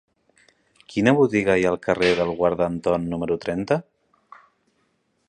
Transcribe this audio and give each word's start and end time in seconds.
Quina 0.93 1.13
botiga 1.19 1.57
hi 1.59 1.67
ha 1.67 1.73
al 1.73 1.77
carrer 1.83 2.09
del 2.21 2.33
Guarda 2.41 2.71
Anton 2.71 3.07
número 3.13 3.39
trenta? 3.47 3.79